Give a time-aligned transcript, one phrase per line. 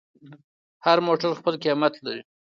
[0.85, 2.21] هر موټر خپل قیمت لري.